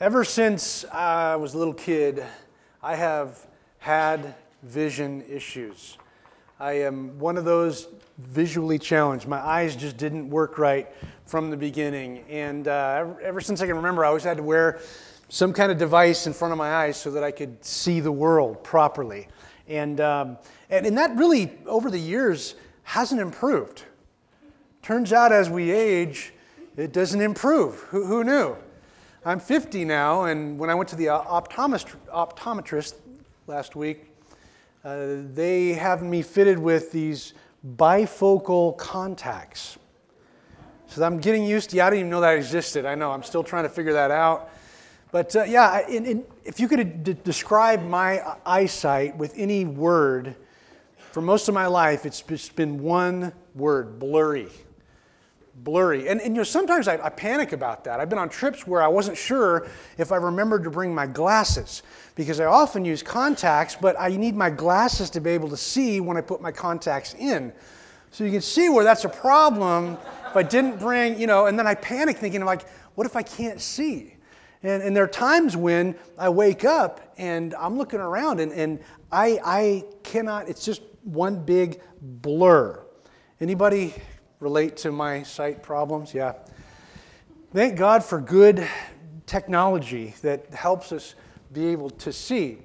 [0.00, 2.24] Ever since I was a little kid,
[2.80, 3.44] I have
[3.78, 5.98] had vision issues.
[6.60, 9.26] I am one of those visually challenged.
[9.26, 10.86] My eyes just didn't work right
[11.26, 12.20] from the beginning.
[12.28, 14.78] And uh, ever since I can remember, I always had to wear
[15.30, 18.12] some kind of device in front of my eyes so that I could see the
[18.12, 19.26] world properly.
[19.66, 20.38] And, um,
[20.70, 22.54] and, and that really, over the years,
[22.84, 23.82] hasn't improved.
[24.80, 26.32] Turns out as we age,
[26.76, 27.80] it doesn't improve.
[27.90, 28.56] Who, who knew?
[29.24, 32.94] I'm 50 now, and when I went to the optometrist, optometrist
[33.48, 34.12] last week,
[34.84, 37.34] uh, they have me fitted with these
[37.76, 39.76] bifocal contacts.
[40.86, 42.86] So I'm getting used to, yeah, I didn't even know that existed.
[42.86, 44.50] I know, I'm still trying to figure that out.
[45.10, 50.36] But uh, yeah, in, in, if you could d- describe my eyesight with any word,
[50.96, 54.48] for most of my life, it's just been one word blurry
[55.64, 56.08] blurry.
[56.08, 58.00] And, and you know, sometimes I, I, panic about that.
[58.00, 61.82] I've been on trips where I wasn't sure if I remembered to bring my glasses
[62.14, 66.00] because I often use contacts, but I need my glasses to be able to see
[66.00, 67.52] when I put my contacts in.
[68.10, 71.58] So you can see where that's a problem if I didn't bring, you know, and
[71.58, 74.14] then I panic thinking, like, what if I can't see?
[74.62, 78.80] And, and there are times when I wake up and I'm looking around and, and
[79.12, 82.84] I, I cannot, it's just one big blur.
[83.40, 83.94] Anybody
[84.40, 86.14] relate to my sight problems?
[86.14, 86.34] Yeah.
[87.52, 88.66] Thank God for good
[89.26, 91.14] technology that helps us
[91.52, 92.58] be able to see.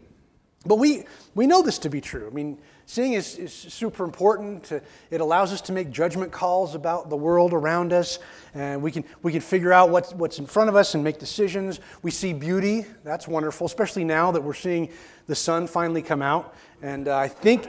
[0.65, 2.27] But we, we know this to be true.
[2.27, 4.71] I mean, seeing is, is super important.
[5.11, 8.19] It allows us to make judgment calls about the world around us,
[8.53, 11.19] and we can, we can figure out what's, what's in front of us and make
[11.19, 11.81] decisions.
[12.01, 12.85] We see beauty.
[13.03, 14.89] That's wonderful, especially now that we're seeing
[15.27, 16.55] the sun finally come out.
[16.81, 17.67] And uh, I think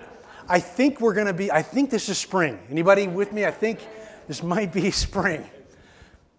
[0.49, 2.59] I think we're going to be, I think this is spring.
[2.71, 3.47] Anybody with me?
[3.47, 3.81] I think
[4.29, 5.49] this might be spring.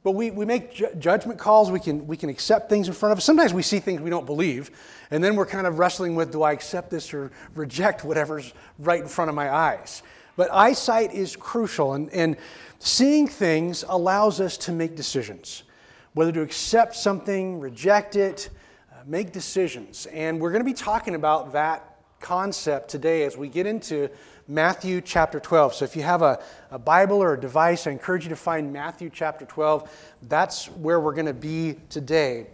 [0.03, 1.71] But we, we make ju- judgment calls.
[1.71, 3.25] We can, we can accept things in front of us.
[3.25, 4.69] Sometimes we see things we don't believe,
[5.09, 9.01] and then we're kind of wrestling with do I accept this or reject whatever's right
[9.01, 10.03] in front of my eyes?
[10.35, 12.37] But eyesight is crucial, and, and
[12.77, 15.63] seeing things allows us to make decisions,
[16.13, 18.49] whether to accept something, reject it,
[18.91, 20.05] uh, make decisions.
[20.07, 24.09] And we're going to be talking about that concept today as we get into
[24.47, 25.73] Matthew chapter 12.
[25.73, 26.39] So if you have a,
[26.71, 29.89] a Bible or a device, I encourage you to find Matthew chapter 12.
[30.23, 32.47] That's where we're going to be today.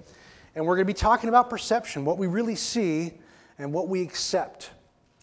[0.55, 3.13] And we're going to be talking about perception, what we really see
[3.57, 4.71] and what we accept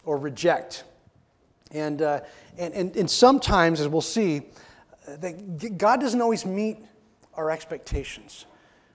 [0.05, 0.83] or reject.
[1.71, 2.21] And, uh,
[2.57, 4.43] and, and, and sometimes, as we'll see,
[5.07, 6.77] uh, that God doesn't always meet
[7.35, 8.45] our expectations.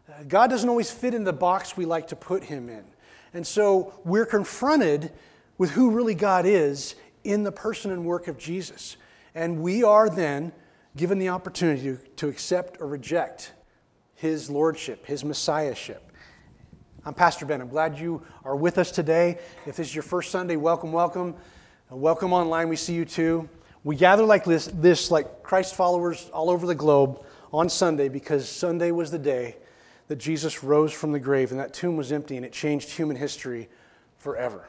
[0.08, 2.84] Uh, God doesn't always fit in the box we like to put him in.
[3.32, 5.12] And so we're confronted
[5.58, 8.96] with who really God is in the person and work of Jesus.
[9.34, 10.52] And we are then
[10.96, 13.52] given the opportunity to, accept or reject
[14.14, 16.12] his lordship, his messiahship.
[17.04, 17.60] I'm Pastor Ben.
[17.60, 19.38] I'm glad you are with us today.
[19.66, 21.34] If this is your first Sunday, welcome, welcome.
[21.92, 22.68] Uh, welcome online.
[22.68, 23.48] We see you too.
[23.82, 27.22] We gather like this, this, like Christ followers all over the globe
[27.52, 29.56] on Sunday because Sunday was the day
[30.08, 33.16] that Jesus rose from the grave and that tomb was empty and it changed human
[33.16, 33.68] history
[34.16, 34.68] forever.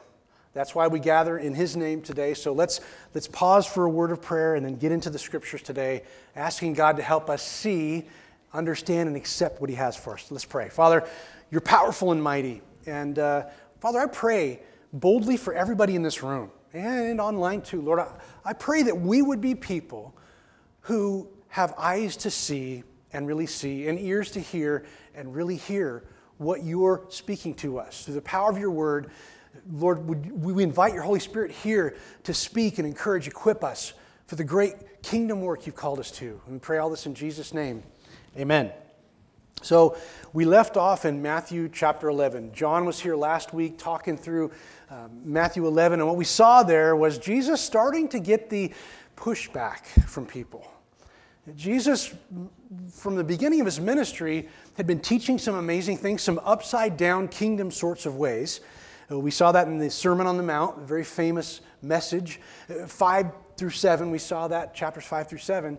[0.56, 2.32] That's why we gather in his name today.
[2.32, 2.80] So let's,
[3.12, 6.02] let's pause for a word of prayer and then get into the scriptures today,
[6.34, 8.06] asking God to help us see,
[8.54, 10.30] understand, and accept what he has for us.
[10.30, 10.70] Let's pray.
[10.70, 11.06] Father,
[11.50, 12.62] you're powerful and mighty.
[12.86, 13.48] And uh,
[13.80, 14.60] Father, I pray
[14.94, 17.82] boldly for everybody in this room and online too.
[17.82, 18.10] Lord, I,
[18.42, 20.16] I pray that we would be people
[20.80, 26.04] who have eyes to see and really see, and ears to hear and really hear
[26.38, 29.10] what you're speaking to us through the power of your word
[29.70, 33.92] Lord, would we invite your Holy Spirit here to speak and encourage, equip us
[34.26, 36.40] for the great kingdom work you've called us to.
[36.46, 37.82] And we pray all this in Jesus' name.
[38.36, 38.72] Amen.
[39.62, 39.96] So
[40.32, 42.52] we left off in Matthew chapter 11.
[42.52, 44.52] John was here last week talking through
[44.90, 48.72] uh, Matthew 11, and what we saw there was Jesus starting to get the
[49.16, 50.70] pushback from people.
[51.56, 52.12] Jesus,
[52.92, 57.28] from the beginning of his ministry, had been teaching some amazing things, some upside down
[57.28, 58.60] kingdom sorts of ways.
[59.10, 62.40] Uh, we saw that in the Sermon on the Mount, a very famous message.
[62.68, 63.26] Uh, five
[63.56, 65.78] through seven, we saw that, chapters five through seven.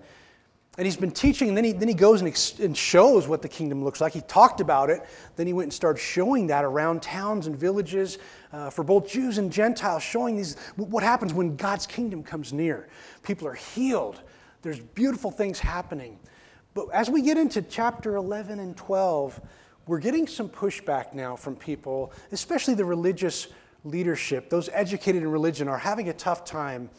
[0.78, 3.42] And he's been teaching, and then he, then he goes and, ex- and shows what
[3.42, 4.14] the kingdom looks like.
[4.14, 5.02] He talked about it,
[5.36, 8.20] then he went and started showing that around towns and villages
[8.54, 12.88] uh, for both Jews and Gentiles, showing these, what happens when God's kingdom comes near.
[13.24, 14.22] People are healed,
[14.62, 16.20] there's beautiful things happening.
[16.76, 19.42] But as we get into chapter 11 and 12,
[19.88, 23.48] we're getting some pushback now from people, especially the religious
[23.84, 24.50] leadership.
[24.50, 26.90] Those educated in religion are having a tough time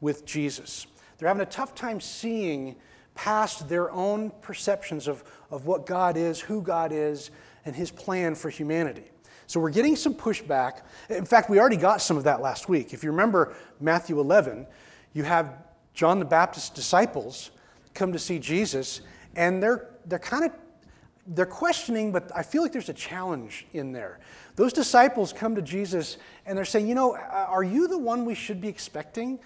[0.00, 0.86] with Jesus.
[1.18, 2.76] They're having a tough time seeing
[3.14, 7.30] past their own perceptions of, of what God is, who God is,
[7.64, 9.10] and his plan for humanity.
[9.46, 10.82] So we're getting some pushback.
[11.10, 12.94] In fact, we already got some of that last week.
[12.94, 14.66] If you remember Matthew 11,
[15.14, 15.64] you have
[15.94, 17.50] John the Baptist's disciples
[17.94, 19.00] come to see Jesus,
[19.34, 20.52] and they're, they're kind of
[21.28, 24.18] they're questioning, but I feel like there's a challenge in there.
[24.56, 26.16] Those disciples come to Jesus
[26.46, 29.38] and they're saying, You know, uh, are you the one we should be expecting?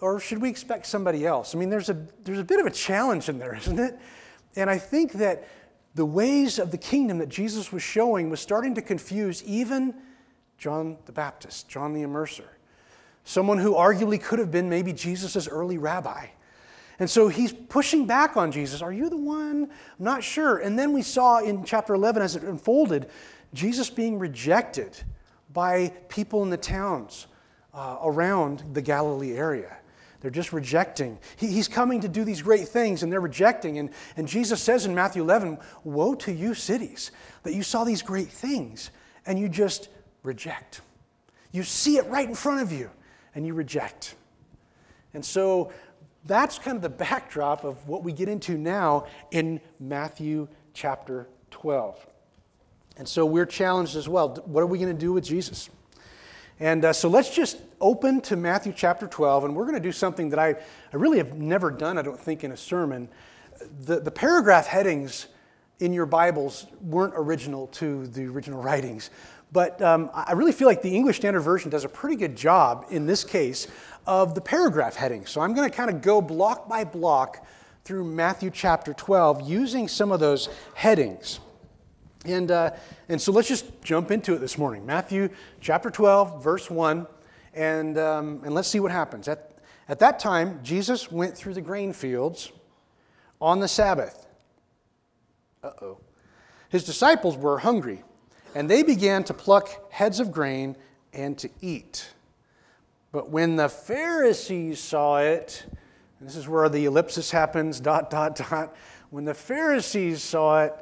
[0.00, 1.54] Or should we expect somebody else?
[1.54, 3.98] I mean, there's a, there's a bit of a challenge in there, isn't it?
[4.56, 5.46] And I think that
[5.94, 9.94] the ways of the kingdom that Jesus was showing was starting to confuse even
[10.58, 12.48] John the Baptist, John the Immerser,
[13.24, 16.26] someone who arguably could have been maybe Jesus' early rabbi.
[16.98, 18.80] And so he's pushing back on Jesus.
[18.80, 19.70] Are you the one?
[19.98, 20.58] I'm not sure.
[20.58, 23.10] And then we saw in chapter 11, as it unfolded,
[23.52, 24.98] Jesus being rejected
[25.52, 27.26] by people in the towns
[27.74, 29.76] uh, around the Galilee area.
[30.20, 31.18] They're just rejecting.
[31.36, 33.78] He, he's coming to do these great things and they're rejecting.
[33.78, 38.02] And, and Jesus says in Matthew 11, Woe to you, cities, that you saw these
[38.02, 38.90] great things
[39.26, 39.88] and you just
[40.22, 40.80] reject.
[41.52, 42.90] You see it right in front of you
[43.34, 44.14] and you reject.
[45.14, 45.72] And so
[46.26, 52.06] that's kind of the backdrop of what we get into now in Matthew chapter 12.
[52.96, 54.42] And so we're challenged as well.
[54.46, 55.70] What are we going to do with Jesus?
[56.58, 59.92] And uh, so let's just open to Matthew chapter 12, and we're going to do
[59.92, 60.48] something that I,
[60.92, 63.08] I really have never done, I don't think, in a sermon.
[63.84, 65.26] The, the paragraph headings
[65.80, 69.10] in your Bibles weren't original to the original writings,
[69.52, 72.86] but um, I really feel like the English Standard Version does a pretty good job
[72.90, 73.66] in this case
[74.06, 75.30] of the paragraph headings.
[75.30, 77.46] So I'm going to kind of go block by block
[77.84, 81.40] through Matthew chapter 12 using some of those headings.
[82.24, 82.70] And, uh,
[83.08, 84.84] and so let's just jump into it this morning.
[84.84, 85.28] Matthew
[85.60, 87.06] chapter 12, verse 1,
[87.54, 89.28] and, um, and let's see what happens.
[89.28, 89.58] At,
[89.88, 92.50] at that time, Jesus went through the grain fields
[93.40, 94.26] on the Sabbath.
[95.62, 95.98] Uh oh.
[96.68, 98.02] His disciples were hungry,
[98.54, 100.76] and they began to pluck heads of grain
[101.12, 102.10] and to eat.
[103.16, 105.64] But when the Pharisees saw it,
[106.20, 108.76] this is where the ellipsis happens, dot, dot, dot.
[109.08, 110.74] When the Pharisees saw it,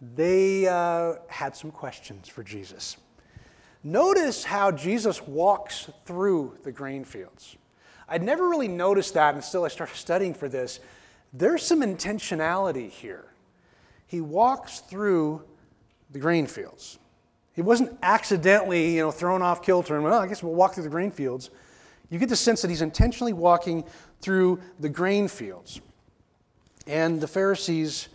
[0.00, 2.96] they uh, had some questions for Jesus.
[3.82, 7.56] Notice how Jesus walks through the grain fields.
[8.08, 10.78] I'd never really noticed that until I started studying for this.
[11.32, 13.24] There's some intentionality here.
[14.06, 15.42] He walks through
[16.12, 17.00] the grain fields.
[17.52, 20.84] He wasn't accidentally, you know, thrown off kilter and, well, I guess we'll walk through
[20.84, 21.50] the grain fields.
[22.10, 23.84] You get the sense that he's intentionally walking
[24.20, 25.80] through the grain fields.
[26.86, 28.08] And the Pharisees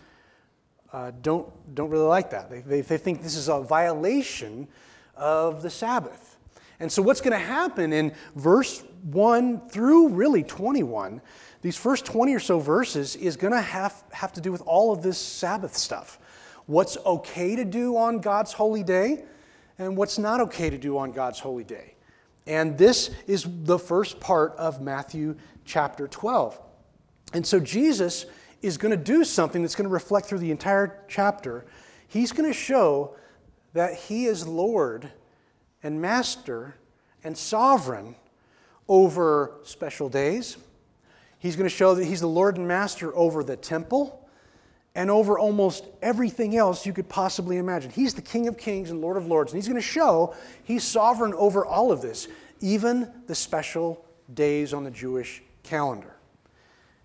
[0.92, 2.50] uh, don't, don't really like that.
[2.50, 4.68] They, they, they think this is a violation
[5.16, 6.36] of the Sabbath.
[6.78, 11.22] And so, what's going to happen in verse 1 through really 21,
[11.62, 14.92] these first 20 or so verses, is going to have, have to do with all
[14.92, 16.18] of this Sabbath stuff.
[16.66, 19.24] What's okay to do on God's holy day,
[19.78, 21.95] and what's not okay to do on God's holy day.
[22.46, 26.60] And this is the first part of Matthew chapter 12.
[27.32, 28.26] And so, Jesus
[28.62, 31.64] is going to do something that's going to reflect through the entire chapter.
[32.08, 33.16] He's going to show
[33.72, 35.10] that he is Lord
[35.82, 36.76] and Master
[37.24, 38.14] and sovereign
[38.88, 40.56] over special days.
[41.38, 44.25] He's going to show that he's the Lord and Master over the temple
[44.96, 47.90] and over almost everything else you could possibly imagine.
[47.90, 50.34] He's the King of Kings and Lord of Lords, and he's going to show
[50.64, 52.28] he's sovereign over all of this,
[52.60, 56.16] even the special days on the Jewish calendar.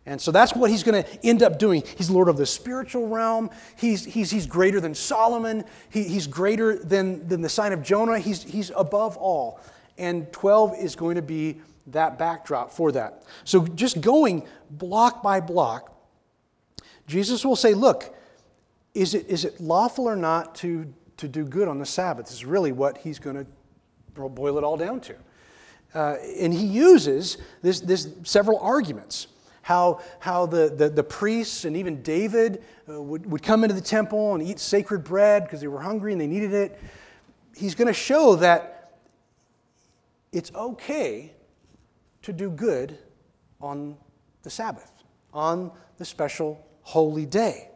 [0.06, 1.84] And so that's what he's going to end up doing.
[1.98, 3.52] He's Lord of the spiritual realm.
[3.78, 5.66] He's, he's, he's greater than Solomon.
[5.90, 8.18] He, he's greater than, than the sign of Jonah.
[8.18, 9.60] He's, he's above all.
[9.98, 13.24] And 12 is going to be that backdrop for that.
[13.44, 15.92] So just going block by block,
[17.12, 18.16] Jesus will say, Look,
[18.94, 22.26] is it, is it lawful or not to, to do good on the Sabbath?
[22.28, 25.16] This is really what he's going to boil it all down to.
[25.94, 29.28] Uh, and he uses this, this several arguments
[29.62, 33.82] how, how the, the, the priests and even David uh, would, would come into the
[33.82, 36.80] temple and eat sacred bread because they were hungry and they needed it.
[37.56, 38.94] He's going to show that
[40.32, 41.34] it's okay
[42.24, 42.98] to do good
[43.60, 43.98] on
[44.44, 44.92] the Sabbath,
[45.34, 47.70] on the special holy day.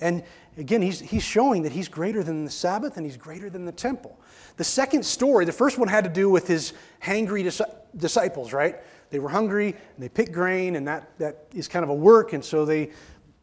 [0.00, 0.22] And
[0.58, 3.72] again, he's, he's showing that he's greater than the Sabbath and he's greater than the
[3.72, 4.20] temple.
[4.56, 7.62] The second story, the first one had to do with his hangry dis-
[7.96, 8.76] disciples, right?
[9.10, 12.32] they were hungry and they picked grain, and that, that is kind of a work,
[12.32, 12.90] and so they,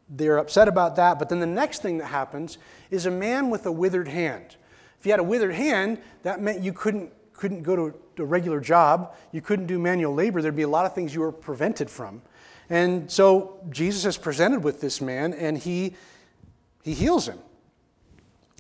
[0.10, 1.20] they're upset about that.
[1.20, 2.58] But then the next thing that happens
[2.92, 4.56] is a man with a withered hand.
[5.00, 8.60] If you had a withered hand, that meant you couldn't, couldn't go to a regular
[8.60, 11.90] job, you couldn't do manual labor, there'd be a lot of things you were prevented
[11.90, 12.22] from.
[12.70, 15.96] And so Jesus is presented with this man, and he,
[16.84, 17.40] he heals him.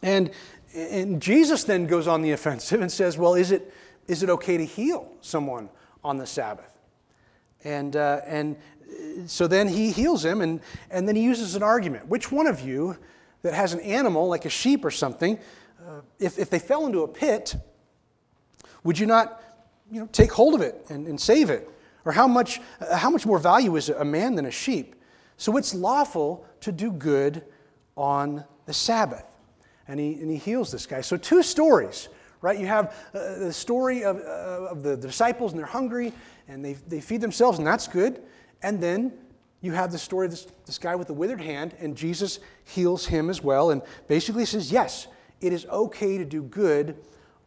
[0.01, 0.31] And,
[0.75, 3.73] and Jesus then goes on the offensive and says, Well, is it,
[4.07, 5.69] is it okay to heal someone
[6.03, 6.69] on the Sabbath?
[7.63, 8.57] And, uh, and
[9.25, 10.59] so then he heals him, and,
[10.91, 12.07] and then he uses an argument.
[12.07, 12.97] Which one of you
[13.41, 15.39] that has an animal, like a sheep or something,
[15.79, 17.55] uh, if, if they fell into a pit,
[18.83, 19.41] would you not
[19.91, 21.69] you know, take hold of it and, and save it?
[22.05, 24.95] Or how much, uh, how much more value is a man than a sheep?
[25.37, 27.43] So it's lawful to do good
[27.95, 29.25] on the Sabbath.
[29.87, 31.01] And he, and he heals this guy.
[31.01, 32.07] So, two stories,
[32.41, 32.57] right?
[32.57, 36.13] You have uh, the story of, uh, of the, disciples, and they're hungry,
[36.47, 38.21] and they, they feed themselves, and that's good.
[38.61, 39.11] And then
[39.59, 43.05] you have the story of this, this guy with the withered hand, and Jesus heals
[43.05, 45.07] him as well, and basically says, yes,
[45.41, 46.95] it is okay to do good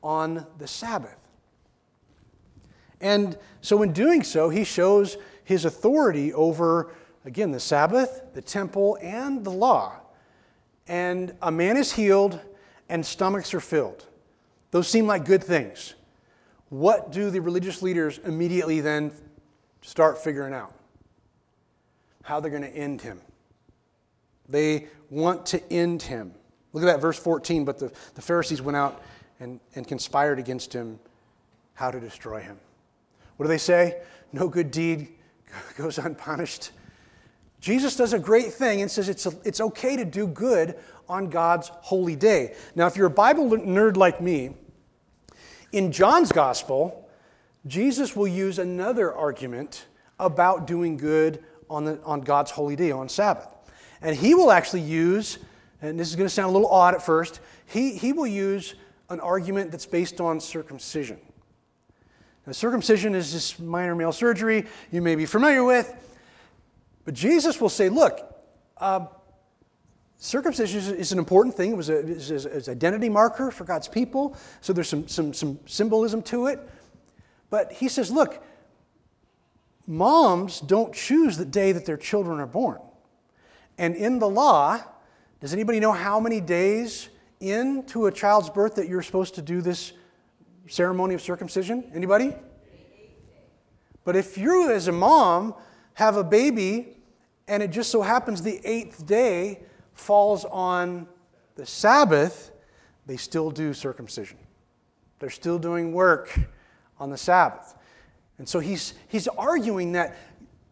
[0.02, 1.25] on the Sabbath.
[3.00, 6.92] And so, in doing so, he shows his authority over,
[7.24, 10.00] again, the Sabbath, the temple, and the law.
[10.88, 12.40] And a man is healed,
[12.88, 14.06] and stomachs are filled.
[14.70, 15.94] Those seem like good things.
[16.68, 19.12] What do the religious leaders immediately then
[19.82, 20.74] start figuring out?
[22.22, 23.20] How they're going to end him.
[24.48, 26.34] They want to end him.
[26.72, 27.64] Look at that, verse 14.
[27.64, 29.02] But the, the Pharisees went out
[29.38, 30.98] and, and conspired against him
[31.74, 32.58] how to destroy him.
[33.36, 34.00] What do they say?
[34.32, 35.08] No good deed
[35.76, 36.70] goes unpunished.
[37.60, 40.76] Jesus does a great thing and says it's, a, it's okay to do good
[41.08, 42.54] on God's holy day.
[42.74, 44.54] Now, if you're a Bible nerd like me,
[45.72, 47.08] in John's gospel,
[47.66, 49.86] Jesus will use another argument
[50.18, 53.48] about doing good on, the, on God's holy day, on Sabbath.
[54.00, 55.38] And he will actually use,
[55.82, 58.74] and this is going to sound a little odd at first, he, he will use
[59.10, 61.18] an argument that's based on circumcision.
[62.46, 65.92] Now, circumcision is this minor male surgery you may be familiar with,
[67.04, 68.20] but Jesus will say, look,
[68.78, 69.06] uh,
[70.18, 71.72] circumcision is an important thing.
[71.72, 76.46] It was an identity marker for God's people, so there's some, some, some symbolism to
[76.46, 76.60] it.
[77.50, 78.42] But he says, look,
[79.86, 82.80] moms don't choose the day that their children are born.
[83.78, 84.80] And in the law,
[85.40, 87.08] does anybody know how many days
[87.40, 89.92] into a child's birth that you're supposed to do this
[90.68, 91.90] ceremony of circumcision?
[91.94, 92.34] Anybody?
[94.04, 95.54] But if you, as a mom,
[95.94, 96.96] have a baby
[97.48, 99.60] and it just so happens the eighth day
[99.94, 101.06] falls on
[101.54, 102.50] the Sabbath,
[103.06, 104.38] they still do circumcision.
[105.18, 106.38] They're still doing work
[106.98, 107.74] on the Sabbath.
[108.38, 110.16] And so he's, he's arguing that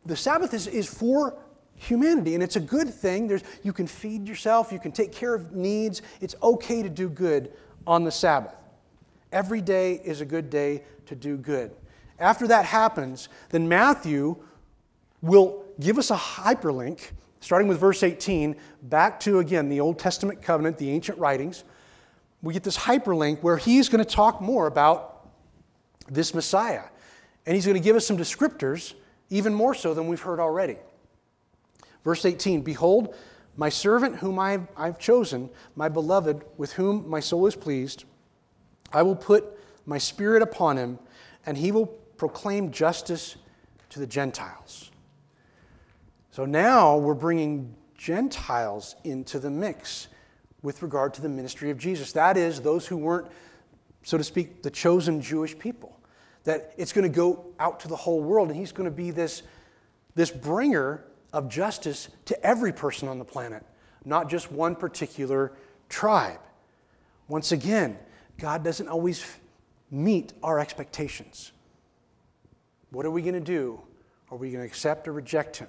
[0.04, 1.38] the Sabbath is, is for
[1.76, 3.26] humanity, and it's a good thing.
[3.26, 6.02] There's, you can feed yourself, you can take care of needs.
[6.20, 7.52] It's okay to do good
[7.86, 8.54] on the Sabbath.
[9.34, 11.72] Every day is a good day to do good.
[12.20, 14.36] After that happens, then Matthew
[15.22, 17.10] will give us a hyperlink,
[17.40, 21.64] starting with verse 18, back to, again, the Old Testament covenant, the ancient writings.
[22.42, 25.28] We get this hyperlink where he's going to talk more about
[26.08, 26.84] this Messiah.
[27.44, 28.94] And he's going to give us some descriptors,
[29.30, 30.76] even more so than we've heard already.
[32.04, 33.16] Verse 18 Behold,
[33.56, 38.04] my servant whom I've, chosen, my beloved, with whom my soul is pleased,
[38.94, 39.44] I will put
[39.84, 40.98] my spirit upon him,
[41.44, 43.36] and he will proclaim justice
[43.90, 44.90] to the Gentiles.
[46.30, 50.08] So now we're bringing Gentiles into the mix
[50.62, 52.12] with regard to the ministry of Jesus.
[52.12, 53.26] That is, those who weren't,
[54.02, 55.98] so to speak, the chosen Jewish people.
[56.44, 59.10] That it's going to go out to the whole world, and he's going to be
[59.10, 59.42] this,
[60.14, 63.64] this bringer of justice to every person on the planet,
[64.04, 65.52] not just one particular
[65.88, 66.40] tribe.
[67.28, 67.98] Once again,
[68.38, 69.24] God doesn't always
[69.90, 71.52] meet our expectations.
[72.90, 73.80] What are we going to do?
[74.30, 75.68] Are we going to accept or reject him?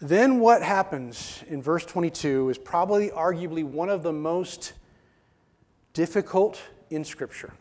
[0.00, 4.74] Then what happens in verse 22 is probably arguably one of the most
[5.92, 6.60] difficult
[6.90, 7.52] in Scripture.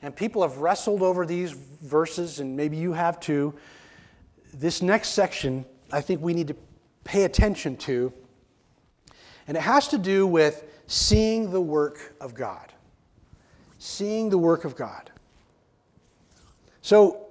[0.00, 3.54] And people have wrestled over these verses, and maybe you have too,
[4.54, 6.56] this next section, I think we need to
[7.02, 8.12] pay attention to.
[9.48, 12.72] And it has to do with seeing the work of God.
[13.78, 15.12] Seeing the work of God.
[16.82, 17.26] So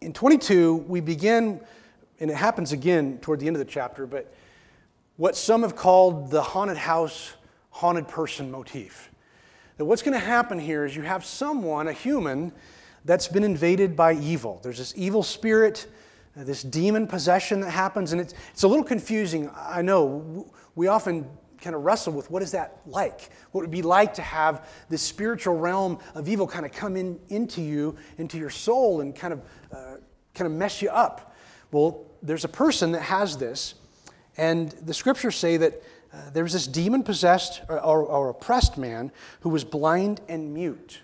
[0.00, 1.60] in 22, we begin,
[2.18, 4.34] and it happens again toward the end of the chapter, but
[5.16, 7.34] what some have called the haunted house,
[7.70, 9.10] haunted person motif.
[9.76, 12.50] That what's going to happen here is you have someone, a human,
[13.04, 14.58] that's been invaded by evil.
[14.62, 15.86] There's this evil spirit
[16.34, 19.50] this demon possession that happens, and it's, it's a little confusing.
[19.54, 21.28] I know we often
[21.62, 23.30] kind of wrestle with what is that like?
[23.52, 26.96] What would it be like to have this spiritual realm of evil kind of come
[26.96, 29.42] in into you, into your soul, and kind of
[29.72, 29.96] uh,
[30.34, 31.34] kind of mess you up?
[31.70, 33.74] Well, there's a person that has this,
[34.36, 38.76] and the scriptures say that uh, there was this demon possessed or, or, or oppressed
[38.76, 41.00] man who was blind and mute.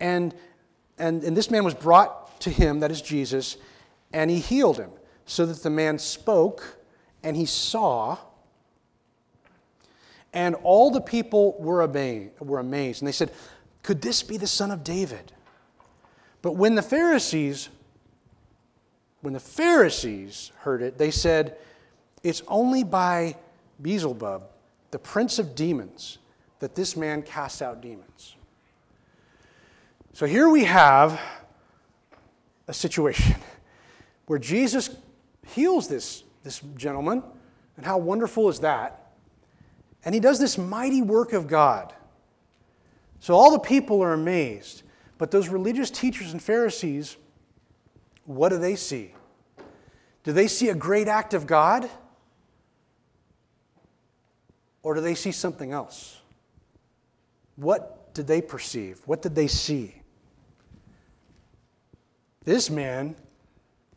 [0.00, 0.34] And,
[0.98, 3.56] and, and this man was brought to him, that is Jesus,
[4.12, 4.90] and he healed him,
[5.26, 6.78] so that the man spoke
[7.22, 8.18] and he saw.
[10.34, 13.00] And all the people were amazed, were amazed.
[13.00, 13.30] And they said,
[13.84, 15.32] Could this be the son of David?
[16.42, 17.68] But when the Pharisees,
[19.22, 21.56] when the Pharisees heard it, they said,
[22.24, 23.36] It's only by
[23.80, 24.44] Beelzebub,
[24.90, 26.18] the prince of demons,
[26.58, 28.34] that this man casts out demons.
[30.14, 31.20] So here we have
[32.66, 33.36] a situation
[34.26, 34.90] where Jesus
[35.46, 37.22] heals this, this gentleman,
[37.76, 39.03] and how wonderful is that?
[40.04, 41.94] And he does this mighty work of God.
[43.20, 44.82] So all the people are amazed.
[45.16, 47.16] But those religious teachers and Pharisees,
[48.26, 49.14] what do they see?
[50.24, 51.88] Do they see a great act of God?
[54.82, 56.20] Or do they see something else?
[57.56, 59.00] What did they perceive?
[59.06, 59.94] What did they see?
[62.44, 63.16] This man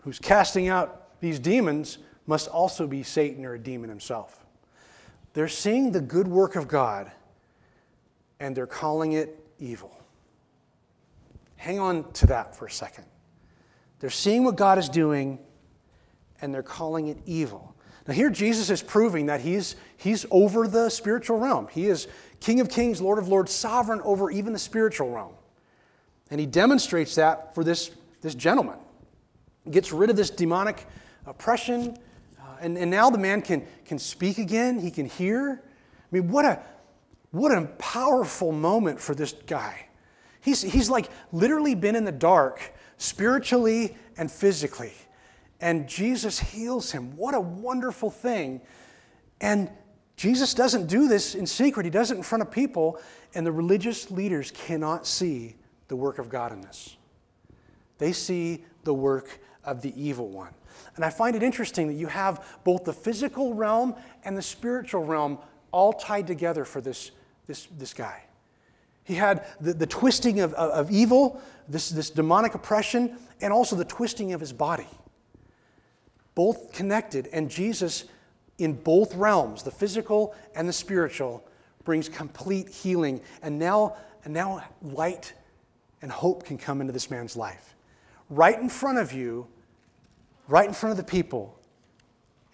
[0.04, 4.46] who's casting out these demons must also be Satan or a demon himself.
[5.38, 7.12] They're seeing the good work of God
[8.40, 9.96] and they're calling it evil.
[11.58, 13.06] Hang on to that for a second.
[14.00, 15.38] They're seeing what God is doing
[16.42, 17.76] and they're calling it evil.
[18.08, 21.68] Now, here Jesus is proving that he's, he's over the spiritual realm.
[21.72, 22.08] He is
[22.40, 25.34] King of kings, Lord of lords, sovereign over even the spiritual realm.
[26.32, 27.92] And he demonstrates that for this,
[28.22, 28.80] this gentleman.
[29.66, 30.88] He gets rid of this demonic
[31.28, 31.96] oppression,
[32.62, 35.62] and, and now the man can, can speak again, he can hear.
[35.64, 36.62] I mean, what a,
[37.32, 39.88] what a powerful moment for this guy.
[40.42, 44.94] He's, he's like literally been in the dark spiritually and physically
[45.60, 47.16] and Jesus heals him.
[47.16, 48.62] What a wonderful thing.
[49.42, 49.70] And
[50.16, 53.00] Jesus doesn't do this in secret, he does it in front of people,
[53.36, 55.56] and the religious leaders cannot see
[55.88, 56.98] the work of God in this.
[57.98, 60.54] They see the work of the evil one.
[60.96, 65.04] And I find it interesting that you have both the physical realm and the spiritual
[65.04, 65.40] realm
[65.72, 67.12] all tied together for this,
[67.46, 68.24] this, this guy.
[69.04, 73.76] He had the, the twisting of, of, of evil, this, this demonic oppression, and also
[73.76, 74.88] the twisting of his body
[76.38, 77.28] both connected.
[77.34, 78.06] And Jesus,
[78.60, 81.44] in both realms, the physical and the spiritual,
[81.84, 83.22] brings complete healing.
[83.42, 85.34] And now, and now light
[86.04, 87.76] and hope can come into this man's life.
[88.30, 89.48] Right in front of you,
[90.48, 91.60] right in front of the people.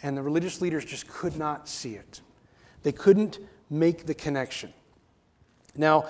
[0.02, 2.22] And the religious leaders just could not see it.
[2.84, 4.74] They couldn't make the connection.
[5.76, 6.08] Now,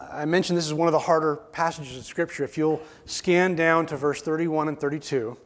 [0.00, 2.42] I mentioned this is one of the harder passages of Scripture.
[2.42, 5.36] If you'll scan down to verse 31 and 32,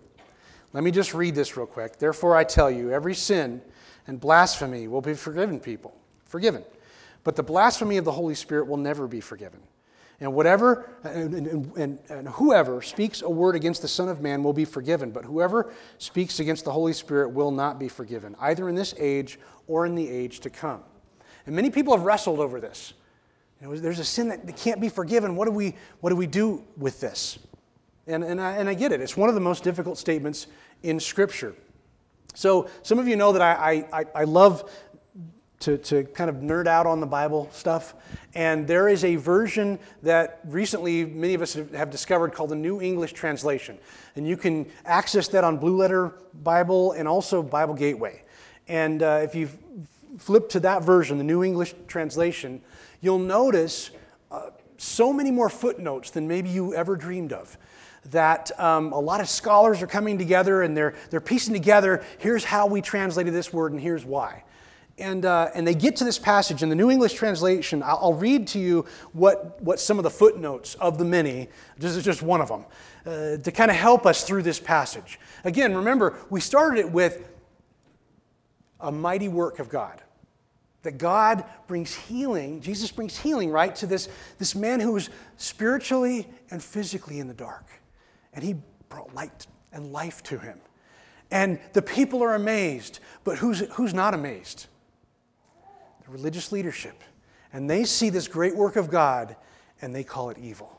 [0.72, 1.98] let me just read this real quick.
[1.98, 3.61] Therefore, I tell you, every sin
[4.07, 6.64] and blasphemy will be forgiven people, forgiven.
[7.24, 9.61] But the blasphemy of the Holy Spirit will never be forgiven.
[10.20, 14.42] And whatever and, and, and, and, whoever speaks a word against the Son of Man
[14.42, 18.68] will be forgiven, but whoever speaks against the Holy Spirit will not be forgiven, either
[18.68, 20.83] in this age or in the age to come.
[21.46, 22.94] And many people have wrestled over this.
[23.61, 25.37] You know, there's a sin that can't be forgiven.
[25.37, 27.38] What do we, what do, we do with this?
[28.07, 29.00] And, and, I, and I get it.
[29.00, 30.48] It's one of the most difficult statements
[30.83, 31.54] in Scripture.
[32.35, 34.70] So, some of you know that I, I, I love
[35.61, 37.94] to, to kind of nerd out on the Bible stuff.
[38.35, 42.81] And there is a version that recently many of us have discovered called the New
[42.81, 43.79] English Translation.
[44.14, 48.23] And you can access that on Blue Letter Bible and also Bible Gateway.
[48.68, 49.49] And uh, if you
[50.18, 52.61] flip to that version, the New English Translation,
[53.01, 53.90] you'll notice
[54.31, 57.59] uh, so many more footnotes than maybe you ever dreamed of
[58.11, 62.44] that um, a lot of scholars are coming together and they're, they're piecing together here's
[62.44, 64.44] how we translated this word and here's why.
[64.98, 67.82] And, uh, and they get to this passage in the New English translation.
[67.82, 71.94] I'll, I'll, read to you what, what some of the footnotes of the many, this
[71.94, 72.64] is just one of them,
[73.06, 75.20] uh, to kind of help us through this passage.
[75.44, 77.28] Again, remember, we started it with
[78.80, 80.02] a mighty work of God.
[80.82, 84.08] That God brings healing, Jesus brings healing, right, to this,
[84.38, 87.66] this man who was spiritually and physically in the dark
[88.38, 88.54] and he
[88.88, 90.61] brought light and life to him.
[91.30, 94.66] And the people are amazed, but who's, who's not amazed?
[96.09, 97.03] Religious leadership.
[97.53, 99.37] And they see this great work of God
[99.81, 100.79] and they call it evil.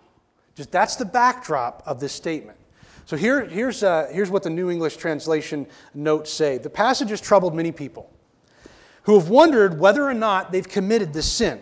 [0.56, 2.58] Just that's the backdrop of this statement.
[3.06, 7.22] So here, here's, uh, here's what the New English translation notes say The passage has
[7.22, 8.12] troubled many people
[9.04, 11.60] who have wondered whether or not they've committed this sin.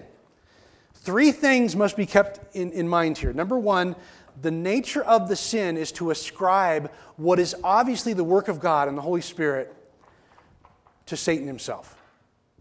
[0.96, 3.32] Three things must be kept in, in mind here.
[3.32, 3.96] Number one,
[4.42, 8.88] the nature of the sin is to ascribe what is obviously the work of God
[8.88, 9.74] and the Holy Spirit
[11.06, 11.97] to Satan himself.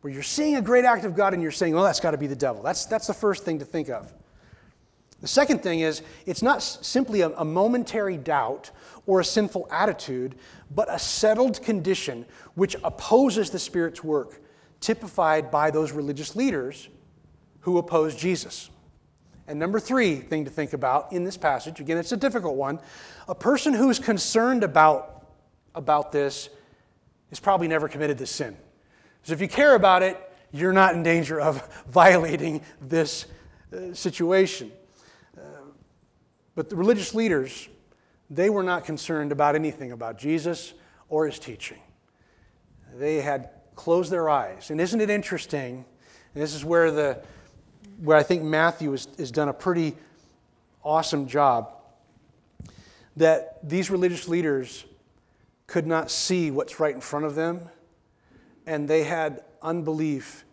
[0.01, 2.19] Where you're seeing a great act of God and you're saying, well, that's got to
[2.19, 2.63] be the devil.
[2.63, 4.13] That's, that's the first thing to think of.
[5.21, 8.71] The second thing is, it's not simply a, a momentary doubt
[9.07, 10.35] or a sinful attitude,
[10.75, 14.41] but a settled condition which opposes the Spirit's work,
[14.81, 16.89] typified by those religious leaders
[17.61, 18.71] who oppose Jesus.
[19.49, 22.81] And number three thing to think about in this passage, again, it's a difficult one.
[23.29, 25.27] A person who is concerned about,
[25.75, 26.49] about this
[27.31, 28.57] is probably never committed this sin.
[29.27, 30.17] Because if you care about it,
[30.53, 31.61] you're not in danger of
[31.91, 33.27] violating this
[33.73, 34.71] uh, situation.
[35.37, 35.41] Uh,
[36.55, 37.69] but the religious leaders,
[38.31, 40.75] they were not concerned about anything about Jesus
[41.09, 41.81] or his teaching.
[42.95, 44.71] They had closed their eyes.
[44.71, 45.85] And isn't it interesting?
[46.35, 47.21] And this is where the
[48.01, 49.97] where I think Matthew has, has done a pretty
[50.85, 51.73] awesome job,
[53.17, 54.85] that these religious leaders
[55.67, 57.69] could not see what's right in front of them,
[58.67, 60.45] and they had unbelief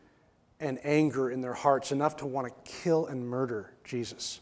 [0.60, 4.39] and anger in their hearts enough to want to kill and murder Jesus.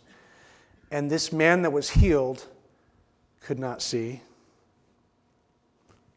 [0.91, 2.45] And this man that was healed
[3.39, 4.21] could not see,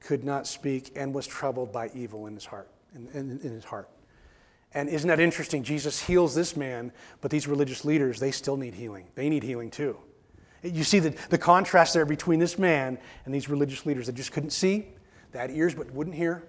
[0.00, 2.68] could not speak, and was troubled by evil in his heart.
[2.94, 3.88] In, in, in his heart.
[4.72, 5.62] And isn't that interesting?
[5.62, 9.06] Jesus heals this man, but these religious leaders, they still need healing.
[9.14, 9.96] They need healing too.
[10.62, 14.32] You see the, the contrast there between this man and these religious leaders that just
[14.32, 14.86] couldn't see,
[15.32, 16.44] had ears but wouldn't hear,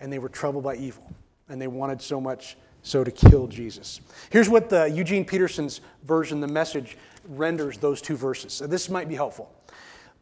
[0.00, 1.10] and they were troubled by evil.
[1.48, 4.00] And they wanted so much so to kill Jesus.
[4.30, 6.96] Here's what the Eugene Peterson's version, the message,
[7.28, 8.52] renders those two verses.
[8.52, 9.52] So this might be helpful.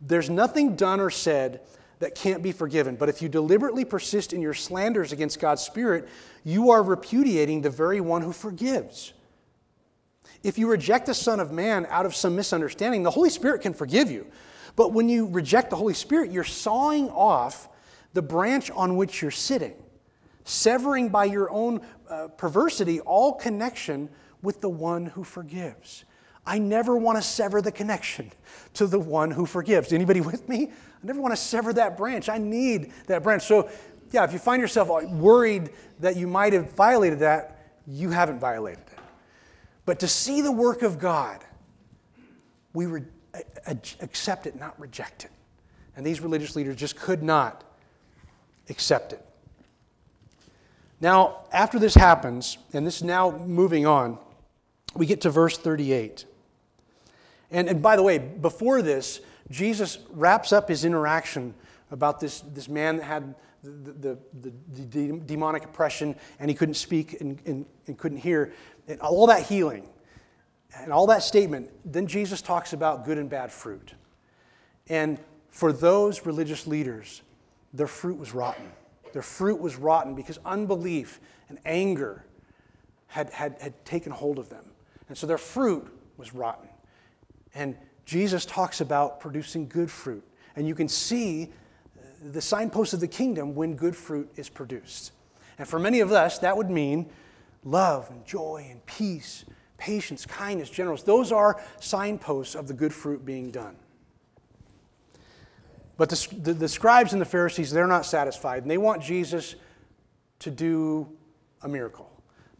[0.00, 1.60] There's nothing done or said
[1.98, 2.96] that can't be forgiven.
[2.96, 6.08] But if you deliberately persist in your slanders against God's Spirit,
[6.42, 9.12] you are repudiating the very one who forgives.
[10.42, 13.72] If you reject the Son of Man out of some misunderstanding, the Holy Spirit can
[13.72, 14.26] forgive you.
[14.76, 17.68] But when you reject the Holy Spirit, you're sawing off
[18.14, 19.74] the branch on which you're sitting,
[20.44, 24.08] severing by your own uh, perversity all connection
[24.40, 26.04] with the one who forgives.
[26.46, 28.30] I never want to sever the connection
[28.74, 29.92] to the one who forgives.
[29.92, 30.66] Anybody with me?
[30.66, 32.28] I never want to sever that branch.
[32.28, 33.42] I need that branch.
[33.42, 33.68] So,
[34.12, 38.84] yeah, if you find yourself worried that you might have violated that, you haven't violated
[38.86, 38.98] it.
[39.86, 41.44] But to see the work of God,
[42.72, 43.04] we re-
[44.00, 45.30] accept it, not reject it.
[45.96, 47.64] And these religious leaders just could not
[48.68, 49.24] accept it.
[51.00, 54.18] Now, after this happens, and this is now moving on,
[54.94, 56.24] we get to verse 38.
[57.50, 61.54] And, and by the way, before this, Jesus wraps up his interaction
[61.90, 66.74] about this, this man that had the, the, the, the demonic oppression and he couldn't
[66.74, 68.52] speak and, and, and couldn't hear,
[68.88, 69.88] and all that healing
[70.76, 71.70] and all that statement.
[71.84, 73.94] Then Jesus talks about good and bad fruit.
[74.88, 75.18] And
[75.50, 77.22] for those religious leaders,
[77.74, 78.70] their fruit was rotten.
[79.12, 82.24] Their fruit was rotten because unbelief and anger
[83.08, 84.64] had, had, had taken hold of them.
[85.08, 86.68] And so their fruit was rotten.
[87.54, 90.24] And Jesus talks about producing good fruit.
[90.56, 91.52] And you can see
[92.22, 95.12] the signpost of the kingdom when good fruit is produced.
[95.58, 97.10] And for many of us, that would mean
[97.64, 99.44] love and joy and peace,
[99.78, 101.02] patience, kindness, generous.
[101.02, 103.76] Those are signposts of the good fruit being done.
[105.96, 109.54] But the, the, the, scribes and the Pharisees, they're not satisfied, and they want Jesus
[110.40, 111.08] to do
[111.62, 112.10] a miracle.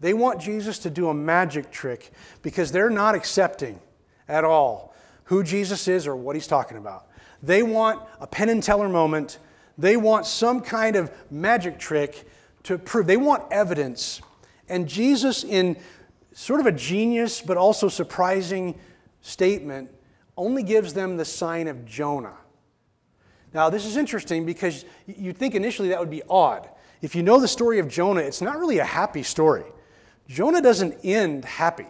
[0.00, 3.80] They want Jesus to do a magic trick because they're not accepting
[4.28, 4.94] at all
[5.24, 7.08] who Jesus is or what he's talking about.
[7.42, 9.38] They want a Penn and Teller moment.
[9.76, 12.28] They want some kind of magic trick
[12.64, 13.06] to prove.
[13.06, 14.20] They want evidence.
[14.68, 15.76] And Jesus, in
[16.32, 18.78] sort of a genius but also surprising
[19.20, 19.90] statement,
[20.36, 22.36] only gives them the sign of Jonah.
[23.54, 26.68] Now, this is interesting because you'd think initially that would be odd.
[27.00, 29.64] If you know the story of Jonah, it's not really a happy story.
[30.28, 31.86] Jonah doesn't end happy.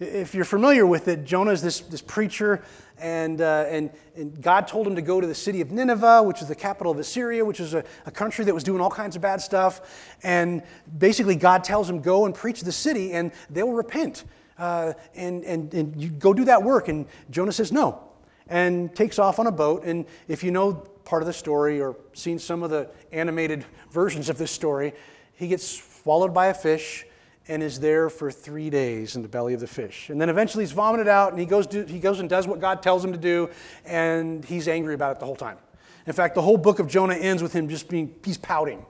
[0.00, 2.64] If you're familiar with it, Jonah is this, this preacher,
[2.98, 6.42] and, uh, and, and God told him to go to the city of Nineveh, which
[6.42, 9.14] is the capital of Assyria, which is a, a country that was doing all kinds
[9.14, 10.16] of bad stuff.
[10.24, 10.62] And
[10.98, 14.24] basically, God tells him, Go and preach the city, and they'll repent.
[14.58, 16.88] Uh, and, and, and you go do that work.
[16.88, 18.02] And Jonah says, No,
[18.48, 19.84] and takes off on a boat.
[19.84, 24.28] And if you know part of the story or seen some of the animated versions
[24.28, 24.92] of this story,
[25.34, 25.66] he gets
[26.02, 27.06] swallowed by a fish
[27.46, 30.08] and is there for three days in the belly of the fish.
[30.08, 32.60] And then eventually he's vomited out and he goes, do, he goes and does what
[32.60, 33.50] God tells him to do,
[33.84, 35.58] and he's angry about it the whole time.
[36.06, 38.84] In fact, the whole book of Jonah ends with him just being, he's pouting,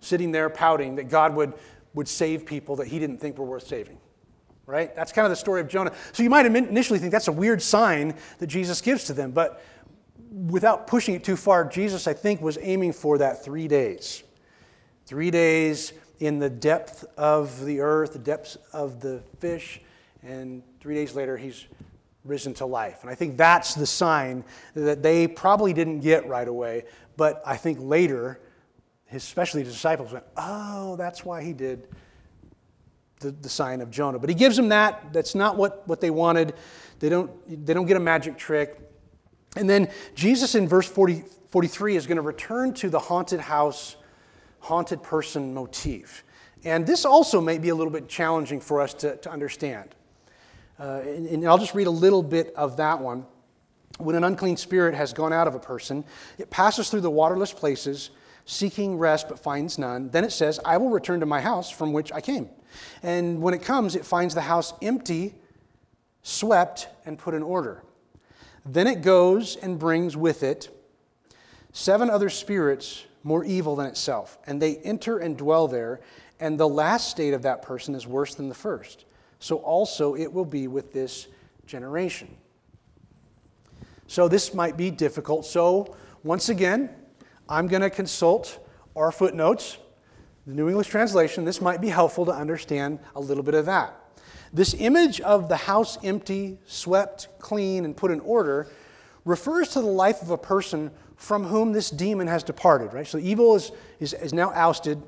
[0.00, 1.54] sitting there pouting that God would,
[1.94, 3.98] would save people that he didn't think were worth saving.
[4.66, 4.94] Right?
[4.94, 5.92] That's kind of the story of Jonah.
[6.12, 9.64] So you might initially think that's a weird sign that Jesus gives to them, but
[10.30, 14.22] without pushing it too far, Jesus, I think, was aiming for that three days.
[15.06, 19.80] Three days in the depth of the earth, the depths of the fish,
[20.22, 21.66] and three days later, he's
[22.24, 22.98] risen to life.
[23.02, 26.84] And I think that's the sign that they probably didn't get right away,
[27.16, 28.40] but I think later,
[29.12, 31.88] especially the disciples went, oh, that's why he did
[33.20, 34.18] the, the sign of Jonah.
[34.18, 35.12] But he gives them that.
[35.12, 36.54] That's not what, what they wanted.
[36.98, 38.89] They don't, they don't get a magic trick.
[39.56, 43.96] And then Jesus in verse 40, 43 is going to return to the haunted house,
[44.60, 46.24] haunted person motif.
[46.64, 49.94] And this also may be a little bit challenging for us to, to understand.
[50.78, 53.26] Uh, and, and I'll just read a little bit of that one.
[53.98, 56.04] When an unclean spirit has gone out of a person,
[56.38, 58.10] it passes through the waterless places,
[58.46, 60.08] seeking rest but finds none.
[60.08, 62.48] Then it says, I will return to my house from which I came.
[63.02, 65.34] And when it comes, it finds the house empty,
[66.22, 67.82] swept, and put in order.
[68.64, 70.68] Then it goes and brings with it
[71.72, 76.00] seven other spirits more evil than itself, and they enter and dwell there,
[76.38, 79.04] and the last state of that person is worse than the first
[79.40, 81.26] so also it will be with this
[81.66, 82.36] generation.
[84.06, 85.46] So this might be difficult.
[85.46, 86.90] So once again,
[87.48, 89.78] I'm going to consult our footnotes,
[90.46, 91.44] the New English translation.
[91.44, 93.99] This might be helpful to understand a little bit of that.
[94.52, 98.66] This image of the house empty, swept, clean, and put in order
[99.24, 103.06] refers to the life of a person from whom this demon has departed, right?
[103.06, 105.00] So evil is, is, is now ousted,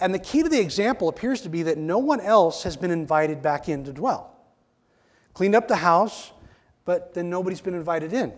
[0.00, 2.90] and the key to the example appears to be that no one else has been
[2.90, 4.36] invited back in to dwell.
[5.34, 6.32] Cleaned up the house,
[6.84, 8.32] but then nobody's been invited in.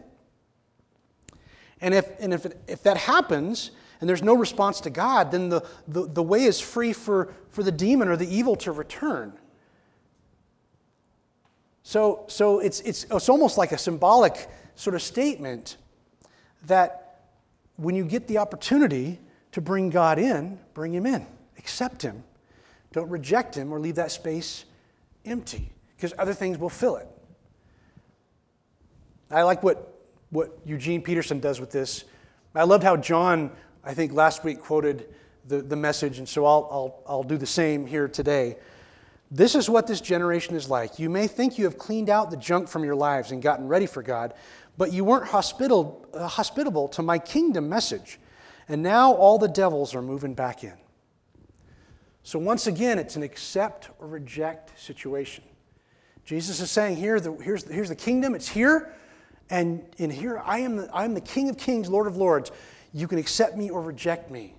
[1.81, 5.49] And if, and if, it, if that happens, and there's no response to God, then
[5.49, 9.33] the, the, the way is free for, for the demon or the evil to return.
[11.91, 15.77] So, so it's, it's, it's almost like a symbolic sort of statement
[16.67, 17.23] that
[17.75, 19.19] when you get the opportunity
[19.51, 21.27] to bring God in, bring Him in.
[21.59, 22.23] Accept Him.
[22.93, 24.67] Don't reject Him or leave that space
[25.25, 27.09] empty because other things will fill it.
[29.29, 29.93] I like what,
[30.31, 32.05] what Eugene Peterson does with this.
[32.55, 33.51] I loved how John,
[33.83, 35.13] I think, last week quoted
[35.49, 38.59] the, the message, and so I'll, I'll, I'll do the same here today.
[39.31, 40.99] This is what this generation is like.
[40.99, 43.87] You may think you have cleaned out the junk from your lives and gotten ready
[43.87, 44.35] for God,
[44.77, 48.19] but you weren't hospitable, uh, hospitable to my kingdom message.
[48.69, 50.75] And now all the devils are moving back in.
[52.23, 55.45] So, once again, it's an accept or reject situation.
[56.25, 58.93] Jesus is saying here, the, here's, here's the kingdom, it's here,
[59.49, 62.53] and in here I am, the, I am the King of Kings, Lord of Lords.
[62.93, 64.55] You can accept me or reject me.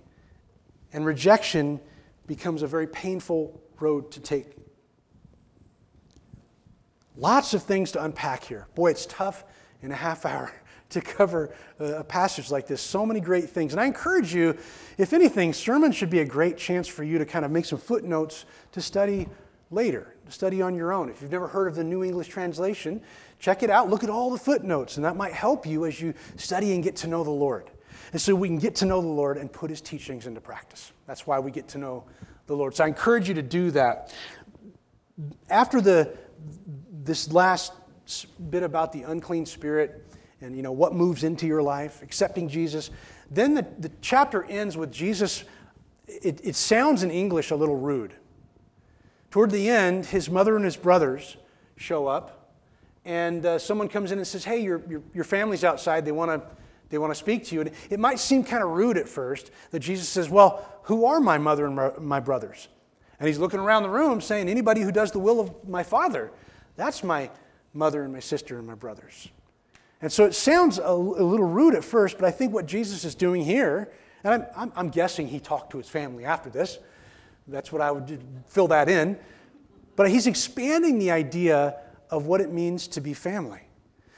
[0.92, 1.80] And rejection
[2.26, 4.61] becomes a very painful road to take.
[7.16, 8.66] Lots of things to unpack here.
[8.74, 9.44] Boy, it's tough
[9.82, 10.52] in a half hour
[10.90, 12.80] to cover a passage like this.
[12.80, 13.72] So many great things.
[13.72, 14.56] And I encourage you,
[14.98, 17.78] if anything, sermon should be a great chance for you to kind of make some
[17.78, 19.28] footnotes to study
[19.70, 21.08] later, to study on your own.
[21.08, 23.00] If you've never heard of the New English Translation,
[23.38, 23.88] check it out.
[23.88, 26.96] Look at all the footnotes, and that might help you as you study and get
[26.96, 27.70] to know the Lord.
[28.12, 30.92] And so we can get to know the Lord and put his teachings into practice.
[31.06, 32.04] That's why we get to know
[32.46, 32.74] the Lord.
[32.74, 34.14] So I encourage you to do that.
[35.48, 36.14] After the
[37.04, 37.72] this last
[38.50, 40.06] bit about the unclean spirit,
[40.40, 42.90] and you know what moves into your life, accepting Jesus.
[43.30, 45.44] Then the, the chapter ends with Jesus.
[46.06, 48.14] It, it sounds in English a little rude.
[49.30, 51.36] Toward the end, his mother and his brothers
[51.76, 52.54] show up,
[53.04, 56.04] and uh, someone comes in and says, Hey, your, your, your family's outside.
[56.04, 56.46] They want to
[56.92, 57.62] they want to speak to you.
[57.62, 61.20] And it might seem kind of rude at first that Jesus says, Well, who are
[61.20, 62.68] my mother and my, my brothers?
[63.18, 66.30] And he's looking around the room saying, Anybody who does the will of my Father,
[66.76, 67.30] that's my
[67.74, 69.28] mother and my sister and my brothers.
[70.00, 73.04] And so it sounds a, a, little rude at first, but I think what Jesus
[73.04, 73.92] is doing here,
[74.24, 76.78] and I'm, I'm, I'm guessing he talked to his family after this.
[77.46, 79.18] That's what I would fill that in.
[79.94, 81.76] But he's expanding the idea
[82.10, 83.62] of what it means to be family.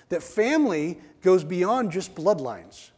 [0.09, 2.90] That family goes beyond just bloodlines.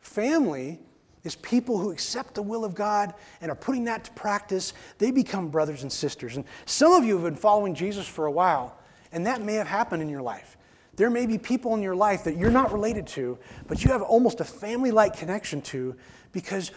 [0.00, 0.80] Family
[1.24, 4.74] is people who accept the will of God and are putting that to practice.
[4.98, 6.36] They become brothers and sisters.
[6.36, 8.76] And some of you have been following Jesus for a while,
[9.12, 10.56] and that may have happened in your life.
[10.96, 14.02] There may be people in your life that you're not related to, but you have
[14.02, 15.96] almost a family like connection to
[16.32, 16.70] because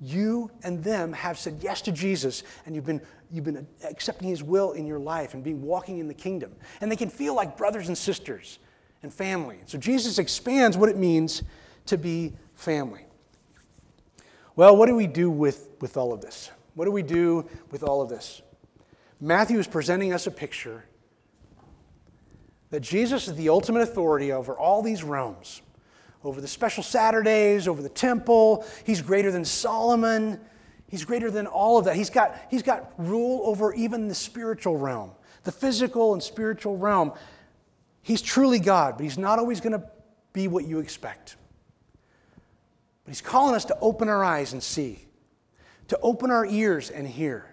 [0.00, 4.42] you and them have said yes to Jesus and you've been, you've been accepting his
[4.42, 6.54] will in your life and being walking in the kingdom.
[6.80, 8.58] And they can feel like brothers and sisters
[9.02, 9.58] and family.
[9.64, 11.42] So Jesus expands what it means
[11.86, 13.06] to be family.
[14.54, 16.50] Well, what do we do with, with all of this?
[16.74, 18.42] What do we do with all of this?
[19.20, 20.84] Matthew is presenting us a picture
[22.70, 25.62] that Jesus is the ultimate authority over all these realms,
[26.24, 28.66] over the special Saturdays, over the temple.
[28.84, 30.40] He's greater than Solomon.
[30.88, 31.96] He's greater than all of that.
[31.96, 35.10] He's got, he's got rule over even the spiritual realm,
[35.44, 37.12] the physical and spiritual realm.
[38.02, 39.84] He's truly God, but He's not always going to
[40.32, 41.36] be what you expect.
[43.04, 45.00] But He's calling us to open our eyes and see,
[45.88, 47.46] to open our ears and hear,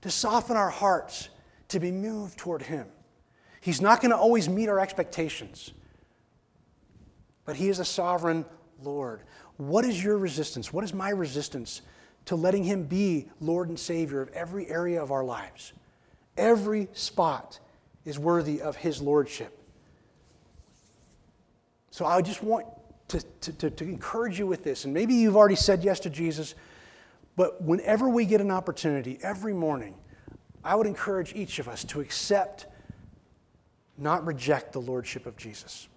[0.00, 1.28] to soften our hearts,
[1.68, 2.86] to be moved toward Him.
[3.60, 5.72] He's not going to always meet our expectations,
[7.44, 8.44] but He is a sovereign
[8.82, 9.22] Lord.
[9.56, 10.72] What is your resistance?
[10.72, 11.82] What is my resistance
[12.26, 15.72] to letting Him be Lord and Savior of every area of our lives?
[16.36, 17.58] Every spot
[18.04, 19.56] is worthy of His Lordship.
[21.90, 22.66] So I just want
[23.08, 24.84] to, to, to, to, encourage you with this.
[24.84, 26.54] And maybe you've already said yes to Jesus,
[27.36, 29.94] but whenever we get an opportunity, every morning,
[30.64, 32.66] I would encourage each of us to accept,
[34.00, 35.88] not reject the Lordship of Jesus.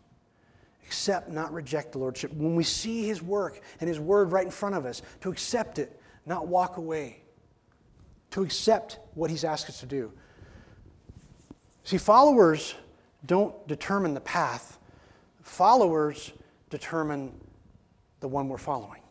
[0.86, 2.34] Accept, not reject the Lordship.
[2.34, 5.80] When we see His work and His word right in front of us, to accept
[5.80, 7.22] it, not walk away.
[8.32, 10.12] To accept what He's asked us to do.
[11.84, 12.76] See, followers
[13.26, 14.78] don't determine the path,
[15.42, 16.32] followers
[16.70, 17.34] determine
[18.20, 19.02] the one we're following.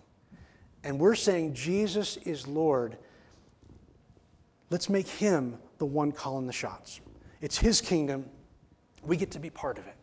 [0.84, 2.96] And we're saying Jesus is Lord.
[4.70, 7.00] Let's make him the one calling the shots.
[7.40, 8.28] It's his kingdom.
[9.02, 9.96] We get to be part of it.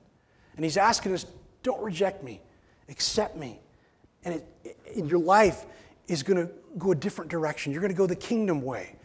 [0.56, 1.26] And he's asking us
[1.64, 2.42] don't reject me,
[2.88, 3.60] accept me.
[4.24, 5.66] And it, it, your life
[6.08, 7.72] is going to go a different direction.
[7.72, 8.96] You're going to go the kingdom way.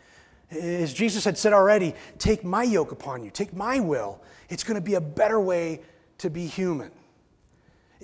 [0.51, 4.21] As Jesus had said already, take my yoke upon you, take my will.
[4.49, 5.81] It's going to be a better way
[6.19, 6.91] to be human.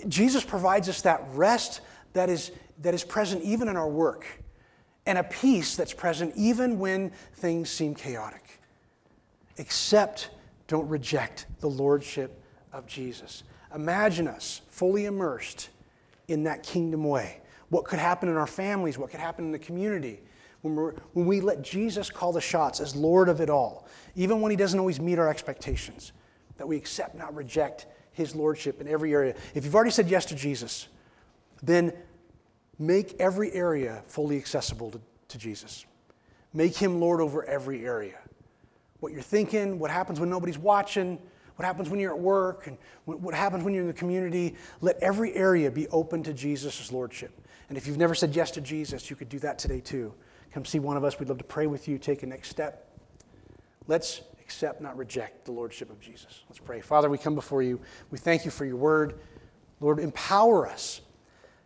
[0.08, 1.80] Jesus provides us that rest
[2.12, 2.50] that is,
[2.80, 4.26] that is present even in our work,
[5.06, 8.60] and a peace that's present even when things seem chaotic.
[9.58, 10.30] Accept,
[10.70, 13.42] don't reject the lordship of Jesus.
[13.74, 15.68] Imagine us fully immersed
[16.28, 17.40] in that kingdom way.
[17.70, 20.20] What could happen in our families, what could happen in the community
[20.62, 24.40] when, we when we let Jesus call the shots as Lord of it all, even
[24.40, 26.12] when He doesn't always meet our expectations,
[26.56, 29.34] that we accept, not reject his lordship in every area.
[29.54, 30.86] If you've already said yes to Jesus,
[31.62, 31.92] then
[32.78, 35.84] make every area fully accessible to, to Jesus.
[36.52, 38.19] Make him Lord over every area.
[39.00, 41.18] What you're thinking, what happens when nobody's watching,
[41.56, 44.56] what happens when you're at work, and what happens when you're in the community.
[44.80, 47.32] Let every area be open to Jesus' Lordship.
[47.68, 50.14] And if you've never said yes to Jesus, you could do that today too.
[50.52, 51.18] Come see one of us.
[51.18, 52.88] We'd love to pray with you, take a next step.
[53.86, 56.42] Let's accept, not reject the Lordship of Jesus.
[56.48, 56.80] Let's pray.
[56.80, 57.80] Father, we come before you.
[58.10, 59.20] We thank you for your word.
[59.80, 61.00] Lord, empower us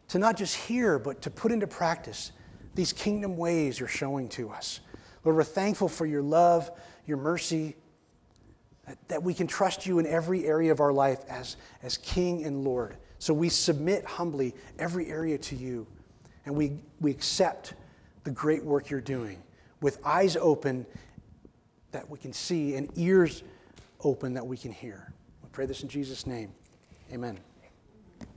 [0.08, 2.32] to not just hear, but to put into practice
[2.74, 4.80] these kingdom ways you're showing to us.
[5.24, 6.70] Lord, we're thankful for your love,
[7.06, 7.76] your mercy,
[8.86, 12.44] that, that we can trust you in every area of our life as, as King
[12.44, 12.96] and Lord.
[13.18, 15.86] So we submit humbly every area to you,
[16.44, 17.74] and we, we accept
[18.24, 19.42] the great work you're doing
[19.80, 20.86] with eyes open
[21.92, 23.42] that we can see and ears
[24.02, 25.12] open that we can hear.
[25.42, 26.52] We pray this in Jesus' name.
[27.12, 27.38] Amen.